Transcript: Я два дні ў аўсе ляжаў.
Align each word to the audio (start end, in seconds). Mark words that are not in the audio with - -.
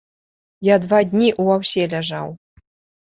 Я 0.67 0.75
два 0.85 1.01
дні 1.11 1.27
ў 1.41 1.45
аўсе 1.57 1.83
ляжаў. 1.93 2.33